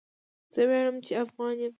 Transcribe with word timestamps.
زه 0.53 0.61
ویاړم 0.67 0.97
چی 1.05 1.11
افغان 1.23 1.53
يم 1.59 1.69